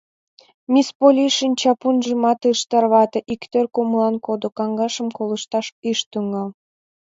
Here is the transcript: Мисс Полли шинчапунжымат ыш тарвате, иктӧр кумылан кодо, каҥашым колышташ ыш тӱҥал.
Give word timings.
Мисс 0.71 0.89
Полли 0.97 1.25
шинчапунжымат 1.37 2.41
ыш 2.51 2.59
тарвате, 2.69 3.19
иктӧр 3.33 3.65
кумылан 3.73 4.15
кодо, 4.25 4.47
каҥашым 4.57 5.07
колышташ 5.17 5.65
ыш 5.89 5.99
тӱҥал. 6.11 6.49